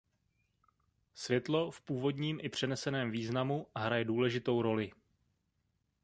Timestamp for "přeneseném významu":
2.49-3.67